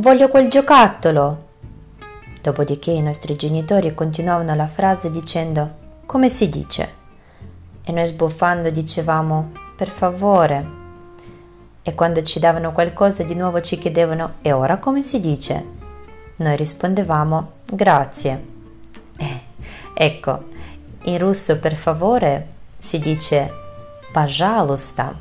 voglio 0.00 0.28
quel 0.28 0.48
giocattolo. 0.48 1.44
Dopodiché 2.42 2.90
i 2.90 3.02
nostri 3.02 3.34
genitori 3.34 3.94
continuavano 3.94 4.54
la 4.54 4.66
frase 4.68 5.10
dicendo 5.10 5.84
come 6.06 6.28
si 6.28 6.48
dice? 6.48 6.94
E 7.82 7.92
noi 7.92 8.06
sbuffando 8.06 8.70
dicevamo 8.70 9.50
per 9.76 9.88
favore. 9.88 10.84
E 11.82 11.94
quando 11.94 12.22
ci 12.22 12.38
davano 12.38 12.72
qualcosa 12.72 13.24
di 13.24 13.34
nuovo 13.34 13.60
ci 13.60 13.78
chiedevano 13.78 14.34
e 14.42 14.52
ora 14.52 14.78
come 14.78 15.02
si 15.02 15.18
dice? 15.18 15.64
Noi 16.36 16.56
rispondevamo 16.56 17.52
grazie. 17.64 18.44
Eh, 19.16 19.40
ecco, 19.94 20.44
in 21.04 21.18
russo 21.18 21.58
per 21.58 21.74
favore 21.74 22.48
si 22.78 22.98
dice 22.98 23.50
пожалуйста. 24.12 25.14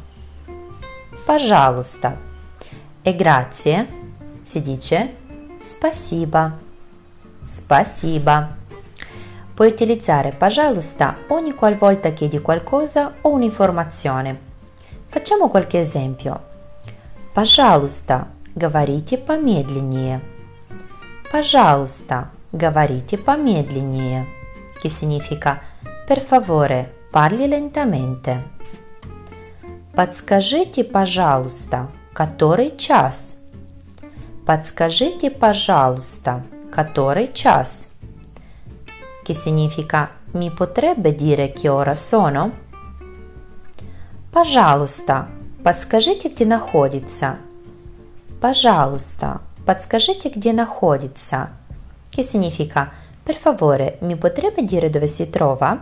Пожалуйста. 1.26 2.16
E 3.02 3.16
grazie 3.16 3.99
si 4.42 4.62
dice 4.62 5.16
spasiba. 5.58 6.58
Spasiba. 7.44 8.56
Puoi 9.54 9.68
utilizzare 9.70 10.32
пожалуйста 10.32 11.18
ogni 11.30 11.54
qualvolta 11.54 12.10
chiedi 12.10 12.42
qualcosa 12.42 13.14
o 13.22 13.30
un'informazione. 13.30 14.40
Facciamo 15.08 15.50
qualche 15.50 15.80
esempio. 15.80 16.54
Пожалуйста, 17.34 18.28
говорите 18.54 19.18
помедленнее. 19.18 20.22
Пожалуйста, 21.32 22.32
говорите 22.52 23.18
помедленнее. 23.18 24.26
Che 24.80 24.90
significa 24.90 25.62
per 26.06 26.22
favore, 26.22 27.08
parli 27.10 27.48
lentamente. 27.48 28.44
Подскажите, 29.96 30.84
пожалуйста, 30.84 31.90
который 32.14 32.76
час? 32.78 33.39
Подскажите, 34.51 35.31
пожалуйста, 35.31 36.43
который 36.73 37.33
час? 37.33 37.87
Che 39.23 39.33
significa 39.33 40.11
mi 40.33 40.51
potrebbe 40.51 41.15
dire 41.15 41.53
che 41.53 41.69
ora 41.69 41.95
sono? 41.95 42.51
Пожалуйста, 44.33 45.29
подскажите, 45.63 46.31
где 46.31 46.47
находится. 46.47 47.39
Пожалуйста, 48.41 49.41
подскажите, 49.65 50.31
где 50.31 50.53
находится. 50.53 51.51
Che 52.11 52.25
significa 52.25 52.91
per 53.23 53.37
favore 53.37 53.99
mi 54.01 54.17
potrebbe 54.17 54.65
dire 54.65 54.91
dove 54.91 55.07
si 55.07 55.31
trova? 55.31 55.81